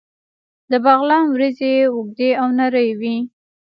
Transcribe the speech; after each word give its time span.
د 0.71 0.73
بغلان 0.85 1.25
وریجې 1.29 1.73
اوږدې 1.93 2.29
او 2.41 2.47
نرۍ 2.59 2.89
وي. 2.99 3.17